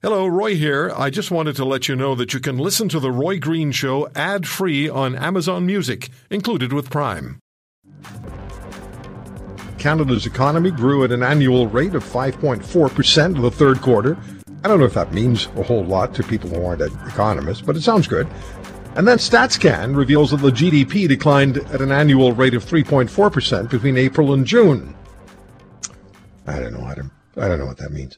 [0.00, 0.92] Hello, Roy here.
[0.96, 3.72] I just wanted to let you know that you can listen to The Roy Green
[3.72, 7.40] Show ad free on Amazon Music, included with Prime.
[9.76, 14.16] Canada's economy grew at an annual rate of 5.4% in the third quarter.
[14.62, 17.74] I don't know if that means a whole lot to people who aren't economists, but
[17.74, 18.28] it sounds good.
[18.94, 23.96] And then StatsCan reveals that the GDP declined at an annual rate of 3.4% between
[23.96, 24.94] April and June.
[26.46, 28.16] I don't know how to, I don't know what that means.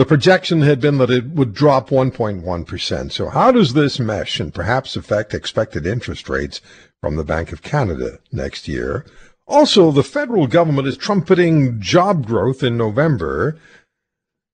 [0.00, 3.12] The projection had been that it would drop 1.1%.
[3.12, 6.62] So how does this mesh and perhaps affect expected interest rates
[7.02, 9.04] from the Bank of Canada next year?
[9.46, 13.58] Also, the federal government is trumpeting job growth in November.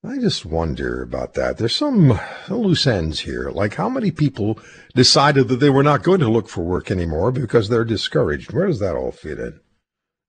[0.02, 1.59] I just wonder about that.
[1.59, 2.19] There's some
[2.49, 3.49] loose ends here.
[3.51, 4.59] Like how many people
[4.97, 8.52] decided that they were not going to look for work anymore because they're discouraged?
[8.52, 9.60] Where does that all fit in?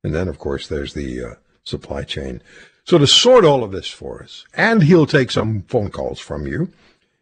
[0.03, 2.43] And then, of course, there's the uh, supply chain.
[2.87, 6.47] So to sort all of this for us, and he'll take some phone calls from
[6.47, 6.71] you,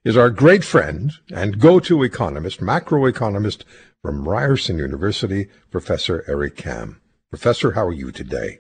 [0.04, 3.64] is our great friend and go-to economist, macroeconomist
[4.04, 7.02] from Ryerson University, Professor Eric Kam.
[7.32, 8.60] Professor, how are you today?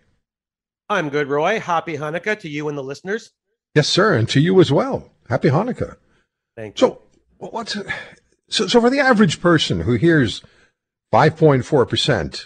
[0.89, 1.59] I'm good, Roy.
[1.59, 3.33] Happy Hanukkah to you and the listeners.
[3.75, 5.11] Yes, sir, and to you as well.
[5.29, 5.97] Happy Hanukkah.
[6.57, 6.87] Thank you.
[6.87, 7.01] So,
[7.37, 7.77] what's
[8.49, 10.41] so, so for the average person who hears
[11.13, 12.45] 5.4%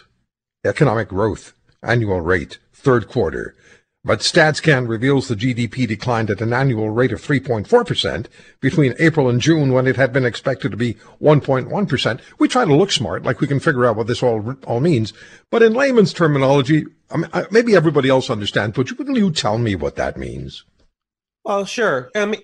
[0.65, 3.55] economic growth annual rate third quarter,
[4.03, 8.27] but StatsCan reveals the GDP declined at an annual rate of 3.4%
[8.61, 12.21] between April and June when it had been expected to be 1.1%.
[12.39, 15.11] We try to look smart, like we can figure out what this all, all means.
[15.51, 19.75] But in layman's terminology, I mean, maybe everybody else understands, but will you tell me
[19.75, 20.63] what that means?
[21.43, 22.09] Well, sure.
[22.15, 22.35] Mean,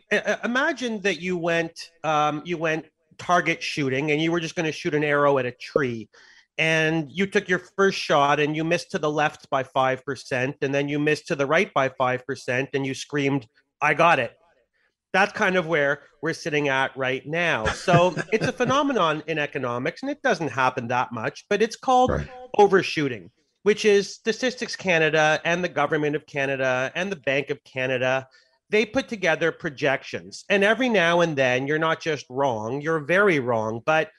[0.44, 4.72] imagine that you went, um, you went target shooting and you were just going to
[4.74, 6.10] shoot an arrow at a tree
[6.58, 10.74] and you took your first shot and you missed to the left by 5% and
[10.74, 13.48] then you missed to the right by 5% and you screamed
[13.82, 14.34] i got it.
[15.14, 17.66] That's kind of where we're sitting at right now.
[17.66, 22.12] So it's a phenomenon in economics and it doesn't happen that much but it's called
[22.12, 22.28] right.
[22.58, 23.32] overshooting
[23.64, 28.28] which is statistics canada and the government of canada and the bank of canada.
[28.70, 33.40] They put together projections and every now and then you're not just wrong you're very
[33.40, 34.10] wrong but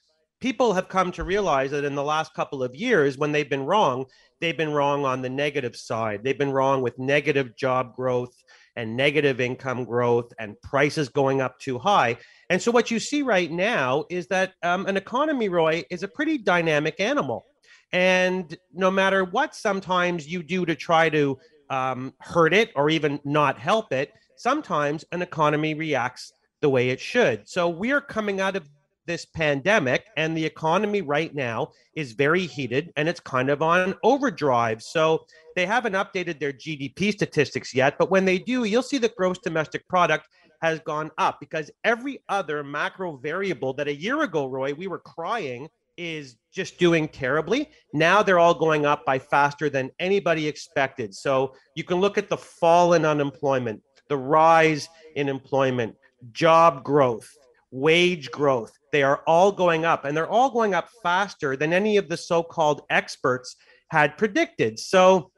[0.40, 3.64] people have come to realize that in the last couple of years, when they've been
[3.64, 4.06] wrong,
[4.40, 6.22] they've been wrong on the negative side.
[6.22, 8.34] They've been wrong with negative job growth
[8.76, 12.16] and negative income growth and prices going up too high.
[12.50, 16.08] And so, what you see right now is that um, an economy, Roy, is a
[16.08, 17.46] pretty dynamic animal.
[17.92, 21.38] And no matter what sometimes you do to try to
[21.70, 27.00] um, hurt it or even not help it, sometimes an economy reacts the way it
[27.00, 27.48] should.
[27.48, 28.68] So, we're coming out of
[29.06, 33.94] this pandemic and the economy right now is very heated and it's kind of on
[34.02, 34.82] overdrive.
[34.82, 35.24] So
[35.54, 39.38] they haven't updated their GDP statistics yet, but when they do, you'll see the gross
[39.38, 40.28] domestic product
[40.62, 44.98] has gone up because every other macro variable that a year ago, Roy, we were
[44.98, 47.70] crying is just doing terribly.
[47.92, 51.14] Now they're all going up by faster than anybody expected.
[51.14, 55.96] So you can look at the fall in unemployment, the rise in employment,
[56.32, 57.30] job growth,
[57.70, 58.72] wage growth.
[58.96, 62.16] They are all going up, and they're all going up faster than any of the
[62.16, 63.56] so called experts
[63.90, 64.78] had predicted.
[64.78, 65.30] So,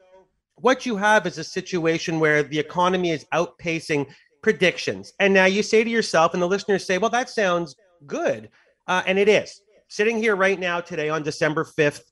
[0.55, 4.05] what you have is a situation where the economy is outpacing
[4.41, 5.11] predictions.
[5.19, 7.75] And now you say to yourself, and the listeners say, well, that sounds
[8.07, 8.49] good.
[8.87, 9.59] Uh, and it is.
[9.89, 12.03] Sitting here right now, today on December 5th,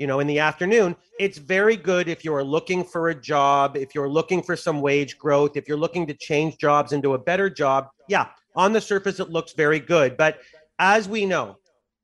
[0.00, 3.94] you know, in the afternoon, it's very good if you're looking for a job, if
[3.94, 7.48] you're looking for some wage growth, if you're looking to change jobs into a better
[7.48, 7.90] job.
[8.08, 10.16] Yeah, on the surface, it looks very good.
[10.16, 10.40] But
[10.78, 11.56] as we know,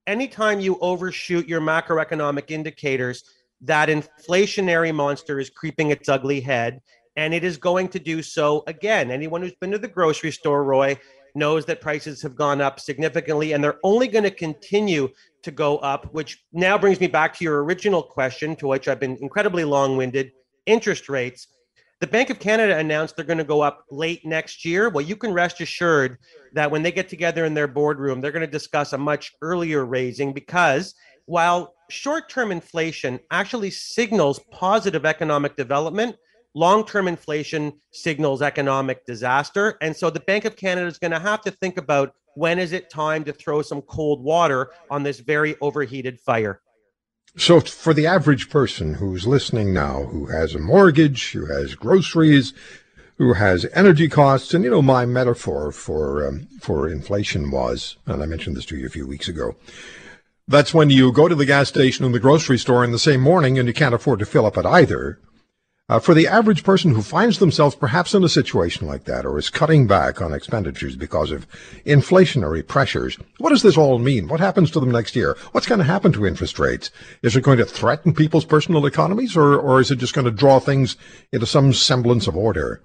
[0.07, 3.25] anytime you overshoot your macroeconomic indicators,
[3.63, 6.81] that inflationary monster is creeping its ugly head.
[7.15, 9.11] And it is going to do so again.
[9.11, 10.99] Anyone who's been to the grocery store, Roy,
[11.35, 15.09] knows that prices have gone up significantly and they're only going to continue
[15.43, 19.01] to go up, which now brings me back to your original question, to which I've
[19.01, 20.33] been incredibly long winded
[20.67, 21.49] interest rates.
[22.03, 24.89] The Bank of Canada announced they're going to go up late next year.
[24.89, 26.19] Well, you can rest assured
[26.53, 29.87] that when they get together in their boardroom, they're going to discuss a much earlier
[29.87, 36.17] raising because while short term inflation actually signals positive economic development,
[36.55, 39.79] long term inflation signals economic disaster.
[39.81, 42.73] And so the Bank of Canada is going to have to think about when is
[42.73, 46.63] it time to throw some cold water on this very overheated fire.
[47.37, 52.53] So, for the average person who's listening now, who has a mortgage, who has groceries,
[53.17, 58.23] who has energy costs, and you know, my metaphor for um, for inflation was, and
[58.23, 59.57] I mentioned this to you a few weeks ago.
[60.47, 63.21] That's when you go to the gas station and the grocery store in the same
[63.21, 65.19] morning, and you can't afford to fill up at either.
[65.93, 69.39] Uh, for the average person who finds themselves perhaps in a situation like that or
[69.39, 71.47] is cutting back on expenditures because of
[71.85, 74.27] inflationary pressures, what does this all mean?
[74.27, 75.37] What happens to them next year?
[75.51, 76.91] What's going to happen to interest rates?
[77.23, 80.31] Is it going to threaten people's personal economies or, or is it just going to
[80.31, 80.97] draw things
[81.31, 82.81] into some semblance of order?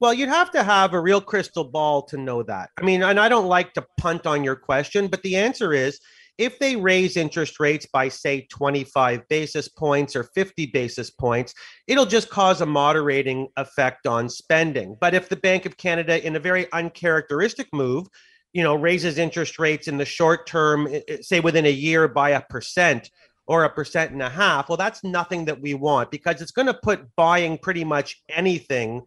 [0.00, 2.70] Well, you'd have to have a real crystal ball to know that.
[2.76, 6.00] I mean, and I don't like to punt on your question, but the answer is
[6.38, 11.54] if they raise interest rates by, say, 25 basis points or 50 basis points,
[11.86, 14.96] it'll just cause a moderating effect on spending.
[15.00, 18.06] But if the Bank of Canada, in a very uncharacteristic move,
[18.52, 20.88] you know, raises interest rates in the short term,
[21.20, 23.10] say within a year by a percent
[23.46, 26.66] or a percent and a half, well, that's nothing that we want because it's going
[26.66, 29.02] to put buying pretty much anything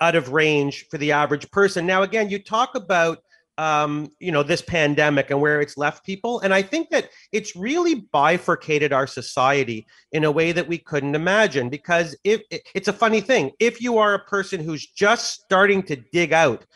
[0.00, 1.86] out of range for the average person.
[1.86, 3.18] Now, again, you talk about
[3.58, 6.40] um, you know, this pandemic and where it's left people.
[6.40, 11.14] And I think that it's really bifurcated our society in a way that we couldn't
[11.14, 11.68] imagine.
[11.68, 12.42] Because if
[12.74, 16.66] it's a funny thing, if you are a person who's just starting to dig out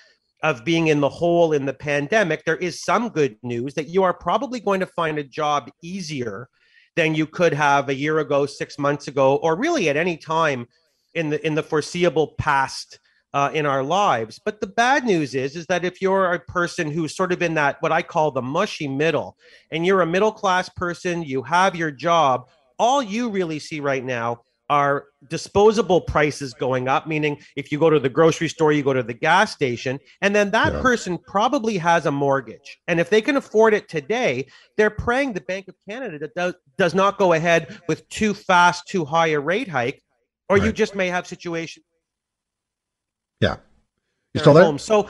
[0.42, 4.02] of being in the hole in the pandemic, there is some good news that you
[4.02, 6.48] are probably going to find a job easier
[6.96, 10.66] than you could have a year ago, six months ago, or really at any time
[11.14, 12.98] in the in the foreseeable past
[13.32, 14.40] uh, in our lives.
[14.44, 17.54] But the bad news is, is that if you're a person who's sort of in
[17.54, 19.36] that what I call the mushy middle,
[19.70, 22.48] and you're a middle class person, you have your job,
[22.78, 27.90] all you really see right now are disposable prices going up meaning if you go
[27.90, 30.80] to the grocery store you go to the gas station and then that yeah.
[30.80, 34.46] person probably has a mortgage and if they can afford it today
[34.76, 38.86] they're praying the bank of canada that does, does not go ahead with too fast
[38.86, 40.00] too high a rate hike
[40.48, 40.64] or right.
[40.64, 41.84] you just may have situations
[43.40, 43.56] yeah.
[44.34, 44.64] You still there?
[44.64, 44.78] Home.
[44.78, 45.08] So,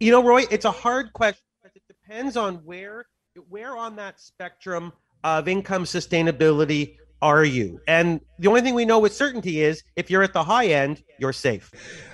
[0.00, 3.06] you know, Roy, it's a hard question because it depends on where
[3.48, 4.92] where on that spectrum
[5.24, 7.80] of income sustainability are you?
[7.86, 11.02] And the only thing we know with certainty is if you're at the high end,
[11.18, 11.70] you're safe.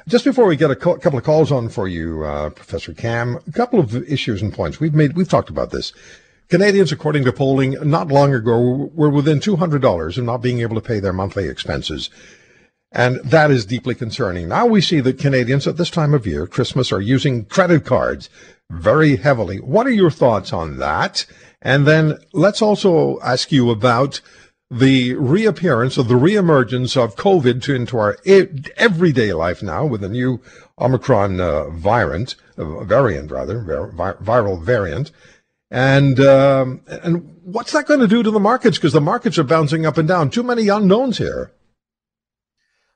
[0.06, 3.38] Just before we get a co- couple of calls on for you, uh, Professor Kam,
[3.46, 5.16] a couple of issues and points we've made.
[5.16, 5.92] We've talked about this.
[6.48, 10.80] Canadians, according to polling not long ago, were within $200 of not being able to
[10.80, 12.10] pay their monthly expenses.
[12.90, 14.48] And that is deeply concerning.
[14.48, 18.30] Now we see that Canadians at this time of year, Christmas, are using credit cards
[18.70, 19.58] very heavily.
[19.58, 21.26] What are your thoughts on that?
[21.60, 24.20] And then let's also ask you about
[24.70, 28.18] the reappearance or the reemergence of COVID to, into our
[28.76, 30.40] everyday life now with the new
[30.78, 35.10] Omicron uh, variant, uh, variant rather, viral variant.
[35.70, 38.78] And um, and what's that going to do to the markets?
[38.78, 40.30] Because the markets are bouncing up and down.
[40.30, 41.52] Too many unknowns here.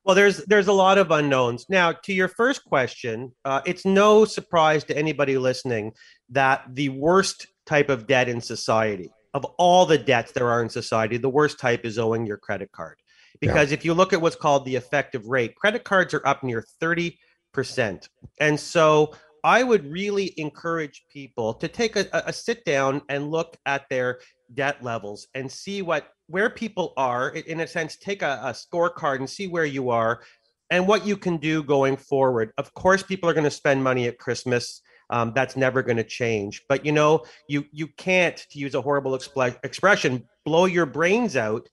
[0.04, 1.66] Well, there's there's a lot of unknowns.
[1.69, 5.93] Now, to your first question, uh, it's no surprise to anybody listening
[6.31, 10.69] that the worst type of debt in society, of all the debts there are in
[10.69, 12.96] society, the worst type is owing your credit card.
[13.40, 13.75] Because yeah.
[13.75, 17.16] if you look at what's called the effective rate, credit cards are up near 30%.
[18.40, 19.14] And so
[19.44, 24.21] I would really encourage people to take a, a sit down and look at their
[24.55, 29.17] debt levels and see what where people are in a sense take a, a scorecard
[29.17, 30.23] and see where you are
[30.71, 32.53] and what you can do going forward.
[32.56, 34.81] Of course people are going to spend money at christmas
[35.11, 38.81] um, that's never going to change but you know you you can't to use a
[38.81, 41.69] horrible expression blow your brains out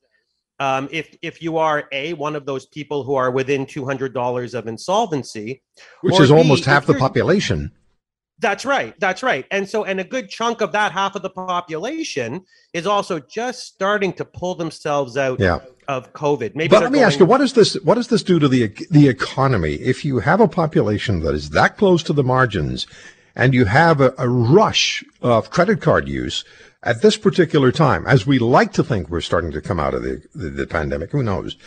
[0.59, 4.13] um, if if you are a one of those people who are within two hundred
[4.13, 5.61] dollars of insolvency,
[6.01, 7.71] which is almost half the population.
[8.41, 8.97] That's right.
[8.99, 9.45] That's right.
[9.51, 13.65] And so, and a good chunk of that half of the population is also just
[13.65, 15.59] starting to pull themselves out yeah.
[15.89, 16.55] of COVID.
[16.55, 16.69] Maybe.
[16.69, 18.67] But let me going- ask you, what does this what does this do to the
[18.89, 22.87] the economy if you have a population that is that close to the margins,
[23.35, 26.45] and you have a, a rush of credit card use?
[26.83, 30.03] At this particular time, as we like to think we're starting to come out of
[30.03, 31.57] the, the, the pandemic, who knows?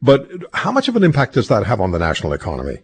[0.00, 2.78] But how much of an impact does that have on the national economy?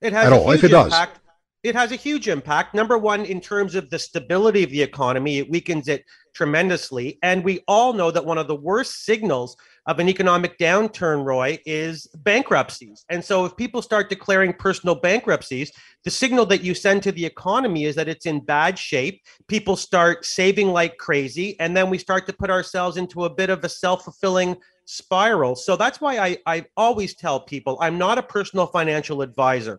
[0.00, 1.14] It has at all, if it impact.
[1.14, 1.20] does
[1.66, 2.74] it has a huge impact.
[2.74, 7.18] Number one, in terms of the stability of the economy, it weakens it tremendously.
[7.22, 9.56] And we all know that one of the worst signals
[9.86, 13.04] of an economic downturn, Roy, is bankruptcies.
[13.08, 15.70] And so if people start declaring personal bankruptcies,
[16.04, 19.22] the signal that you send to the economy is that it's in bad shape.
[19.48, 21.58] People start saving like crazy.
[21.60, 25.54] And then we start to put ourselves into a bit of a self fulfilling spiral.
[25.54, 29.78] So that's why I, I always tell people I'm not a personal financial advisor.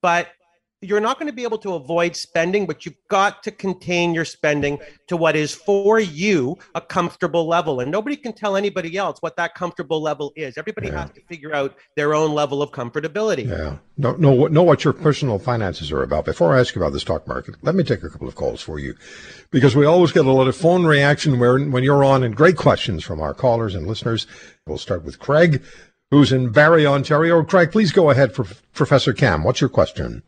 [0.00, 0.28] But
[0.82, 4.24] you're not going to be able to avoid spending, but you've got to contain your
[4.24, 7.80] spending to what is for you a comfortable level.
[7.80, 10.58] And nobody can tell anybody else what that comfortable level is.
[10.58, 11.02] Everybody yeah.
[11.02, 13.48] has to figure out their own level of comfortability.
[13.48, 13.76] Yeah.
[13.96, 16.24] Know, know, know what your personal finances are about.
[16.24, 18.60] Before I ask you about the stock market, let me take a couple of calls
[18.60, 18.94] for you
[19.50, 22.56] because we always get a lot of phone reaction where, when you're on and great
[22.56, 24.26] questions from our callers and listeners.
[24.66, 25.62] We'll start with Craig
[26.12, 27.42] who's in Barrie, Ontario.
[27.42, 29.44] Craig, please go ahead for Professor Kam.
[29.44, 30.22] What's your question?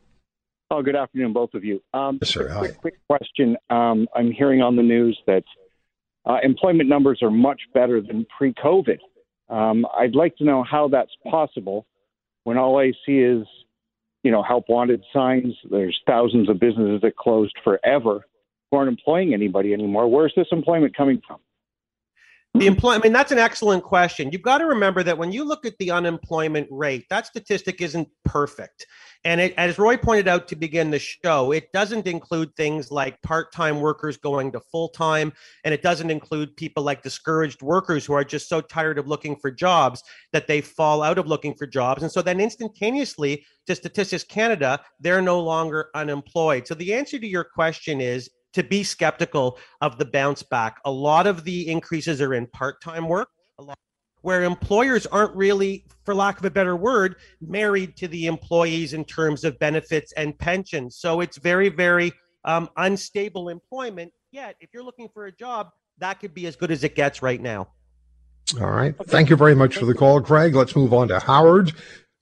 [0.75, 1.81] Oh, good afternoon, both of you.
[1.93, 2.53] Um, yes, sir.
[2.59, 3.57] Quick, quick question.
[3.71, 5.45] Um, I'm hearing on the news that
[6.27, 8.99] uh, employment numbers are much better than pre-COVID.
[9.49, 11.87] Um, I'd like to know how that's possible
[12.43, 13.47] when all I see is,
[14.25, 15.55] you know, help wanted signs.
[15.71, 18.27] There's thousands of businesses that closed forever
[18.73, 20.11] who aren't employing anybody anymore.
[20.11, 21.39] Where's this employment coming from?
[22.57, 24.31] The employment, I mean, that's an excellent question.
[24.31, 28.09] You've got to remember that when you look at the unemployment rate, that statistic isn't
[28.25, 28.87] perfect.
[29.25, 33.21] And it, as Roy pointed out to begin the show, it doesn't include things like
[33.23, 35.33] part time workers going to full time.
[35.65, 39.35] And it doesn't include people like discouraged workers who are just so tired of looking
[39.35, 42.05] for jobs that they fall out of looking for jobs.
[42.05, 46.69] And so then instantaneously, to Statistics Canada, they're no longer unemployed.
[46.69, 50.79] So the answer to your question is to be skeptical of the bounce back.
[50.85, 53.29] A lot of the increases are in part time work,
[54.23, 59.05] where employers aren't really, for lack of a better word, married to the employees in
[59.05, 60.97] terms of benefits and pensions.
[60.97, 62.13] So it's very, very
[62.45, 64.13] um, unstable employment.
[64.33, 67.23] Yet, if you're looking for a job, that could be as good as it gets
[67.23, 67.69] right now.
[68.61, 68.95] All right.
[69.07, 70.55] Thank you very much for the call, Craig.
[70.55, 71.73] Let's move on to Howard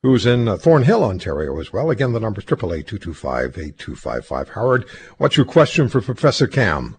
[0.03, 1.91] who's in uh, Thornhill, Ontario as well.
[1.91, 6.97] Again, the number is 888 Howard, what's your question for Professor Kam?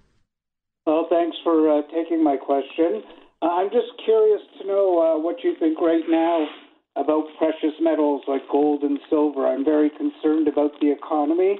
[0.86, 3.04] Well, thanks for uh, taking my question.
[3.42, 6.48] Uh, I'm just curious to know uh, what you think right now
[6.96, 9.48] about precious metals like gold and silver.
[9.48, 11.60] I'm very concerned about the economy,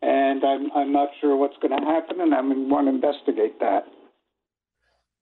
[0.00, 3.86] and I'm, I'm not sure what's going to happen, and I want to investigate that.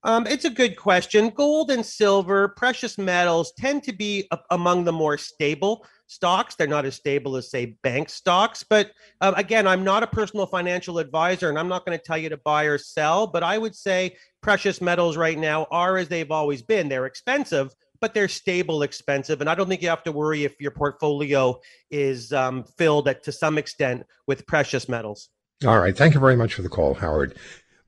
[0.02, 1.28] Um, it's a good question.
[1.30, 6.54] Gold and silver, precious metals tend to be a- among the more stable stocks.
[6.54, 8.64] They're not as stable as, say, bank stocks.
[8.68, 12.18] But uh, again, I'm not a personal financial advisor and I'm not going to tell
[12.18, 13.26] you to buy or sell.
[13.26, 16.88] But I would say precious metals right now are as they've always been.
[16.88, 19.42] They're expensive, but they're stable, expensive.
[19.42, 23.22] And I don't think you have to worry if your portfolio is um, filled at,
[23.24, 25.28] to some extent with precious metals.
[25.66, 25.94] All right.
[25.94, 27.36] Thank you very much for the call, Howard.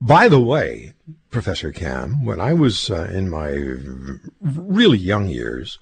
[0.05, 0.95] By the way,
[1.29, 3.51] Professor Kam, when I was uh, in my
[4.41, 5.79] really young years,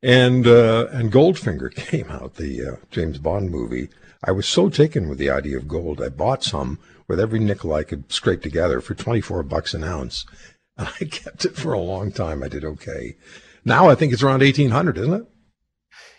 [0.00, 3.88] and uh, and Goldfinger came out, the uh, James Bond movie,
[4.22, 7.74] I was so taken with the idea of gold, I bought some with every nickel
[7.74, 10.24] I could scrape together for 24 bucks an ounce.
[10.78, 12.42] And I kept it for a long time.
[12.42, 13.16] I did okay.
[13.62, 15.26] Now I think it's around 1800, isn't it?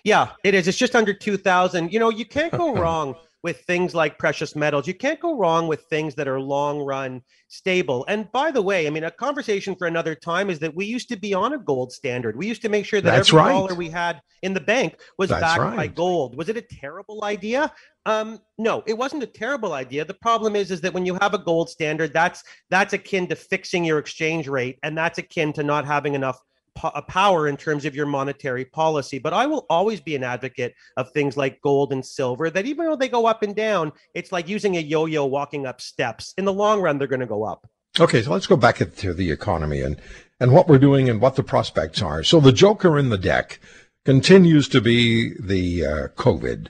[0.03, 0.68] Yeah, it is.
[0.68, 1.92] It's just under 2000.
[1.92, 4.88] You know, you can't go wrong with things like precious metals.
[4.88, 8.06] You can't go wrong with things that are long run stable.
[8.08, 11.10] And by the way, I mean, a conversation for another time is that we used
[11.10, 12.38] to be on a gold standard.
[12.38, 13.52] We used to make sure that That's every right.
[13.52, 15.76] dollar we had in the bank was That's backed right.
[15.76, 16.38] by gold.
[16.38, 17.72] Was it a terrible idea?
[18.06, 20.06] Um, no, it wasn't a terrible idea.
[20.06, 23.36] The problem is, is that when you have a gold standard, that's that's akin to
[23.36, 26.40] fixing your exchange rate, and that's akin to not having enough
[26.75, 29.20] po- power in terms of your monetary policy.
[29.20, 32.86] But I will always be an advocate of things like gold and silver, that even
[32.86, 36.34] though they go up and down, it's like using a yo yo walking up steps.
[36.38, 37.68] In the long run, they're going to go up.
[38.00, 40.01] Okay, so let's go back to the economy and,
[40.39, 42.24] and what we're doing and what the prospects are.
[42.24, 43.60] So the joker in the deck
[44.03, 46.70] continues to be the uh, COVID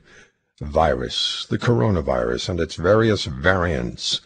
[0.60, 4.22] virus, the coronavirus, and its various variants.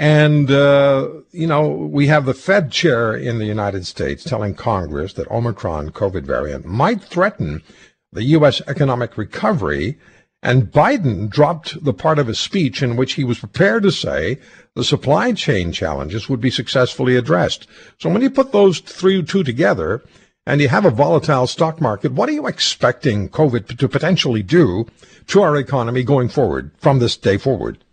[0.00, 5.12] And, uh, you know, we have the Fed chair in the United States telling Congress
[5.12, 7.62] that Omicron COVID variant might threaten
[8.10, 8.62] the U.S.
[8.66, 9.98] economic recovery.
[10.42, 14.38] And Biden dropped the part of his speech in which he was prepared to say
[14.74, 17.66] the supply chain challenges would be successfully addressed.
[17.98, 20.02] So when you put those three, two together
[20.46, 24.86] and you have a volatile stock market, what are you expecting COVID to potentially do
[25.26, 27.84] to our economy going forward from this day forward?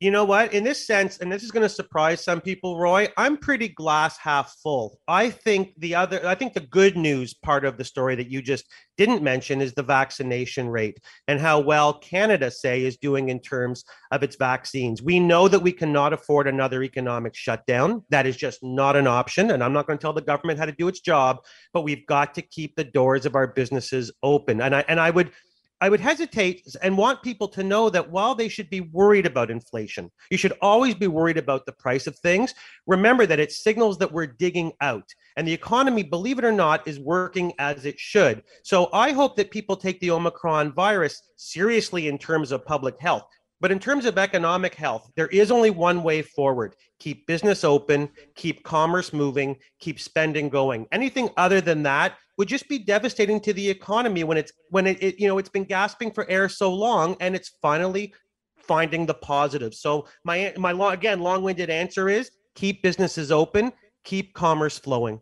[0.00, 0.54] You know what?
[0.54, 4.16] In this sense, and this is going to surprise some people, Roy, I'm pretty glass
[4.16, 4.98] half full.
[5.06, 8.40] I think the other, I think the good news part of the story that you
[8.40, 8.64] just
[8.96, 13.84] didn't mention is the vaccination rate and how well Canada, say, is doing in terms
[14.10, 15.02] of its vaccines.
[15.02, 18.02] We know that we cannot afford another economic shutdown.
[18.08, 19.50] That is just not an option.
[19.50, 22.06] And I'm not going to tell the government how to do its job, but we've
[22.06, 24.62] got to keep the doors of our businesses open.
[24.62, 25.32] And I, and I would,
[25.80, 29.50] I would hesitate and want people to know that while they should be worried about
[29.50, 32.54] inflation, you should always be worried about the price of things.
[32.86, 36.86] Remember that it signals that we're digging out and the economy, believe it or not,
[36.86, 38.42] is working as it should.
[38.62, 43.24] So I hope that people take the Omicron virus seriously in terms of public health.
[43.60, 46.76] But in terms of economic health, there is only one way forward.
[46.98, 50.86] Keep business open, keep commerce moving, keep spending going.
[50.92, 55.02] Anything other than that would just be devastating to the economy when it's when it,
[55.02, 58.14] it you know it's been gasping for air so long and it's finally
[58.56, 59.74] finding the positive.
[59.74, 63.72] So my my long, again long-winded answer is keep businesses open,
[64.04, 65.20] keep commerce flowing.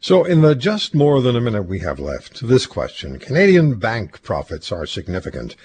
[0.00, 4.22] So, in the just more than a minute we have left, this question Canadian bank
[4.22, 5.56] profits are significant.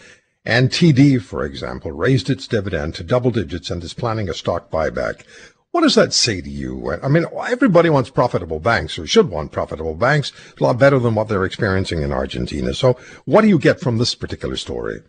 [0.46, 4.72] And TD, for example, raised its dividend to double digits and is planning a stock
[4.72, 5.24] buyback.
[5.72, 6.92] What does that say to you?
[7.04, 10.32] I mean, everybody wants profitable banks or should want profitable banks.
[10.60, 12.74] a lot better than what they're experiencing in Argentina.
[12.74, 15.02] So, what do you get from this particular story?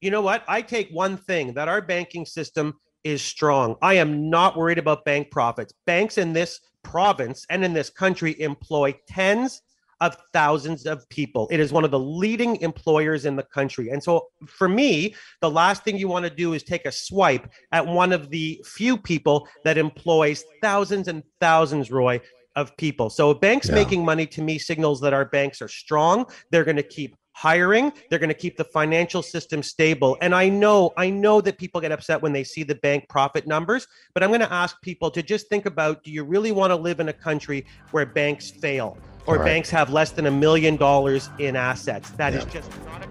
[0.00, 0.42] You know what?
[0.48, 3.76] I take one thing that our banking system is strong.
[3.82, 5.72] I am not worried about bank profits.
[5.86, 9.62] Banks in this province and in this country employ tens
[10.00, 11.48] of thousands of people.
[11.50, 13.90] It is one of the leading employers in the country.
[13.90, 17.50] And so for me, the last thing you want to do is take a swipe
[17.72, 22.20] at one of the few people that employs thousands and thousands, Roy,
[22.56, 23.10] of people.
[23.10, 23.74] So banks yeah.
[23.74, 26.26] making money to me signals that our banks are strong.
[26.50, 30.48] They're going to keep hiring they're going to keep the financial system stable and i
[30.48, 34.22] know i know that people get upset when they see the bank profit numbers but
[34.22, 36.98] i'm going to ask people to just think about do you really want to live
[36.98, 39.44] in a country where banks fail or right.
[39.44, 42.10] banks have less than a million dollars in assets.
[42.12, 42.40] That yeah.
[42.40, 43.08] is just not a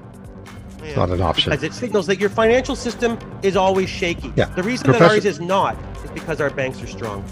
[0.83, 1.51] it's not an option.
[1.51, 4.31] Because it signals that your financial system is always shaky.
[4.35, 4.45] Yeah.
[4.45, 7.23] The reason Professor- that ours is not is because our banks are strong.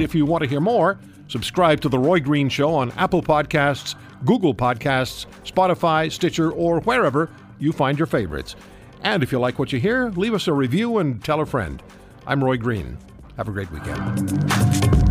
[0.00, 0.98] If you want to hear more,
[1.28, 7.30] subscribe to The Roy Green Show on Apple Podcasts, Google Podcasts, Spotify, Stitcher, or wherever
[7.58, 8.56] you find your favorites.
[9.02, 11.82] And if you like what you hear, leave us a review and tell a friend.
[12.26, 12.98] I'm Roy Green.
[13.36, 15.03] Have a great weekend.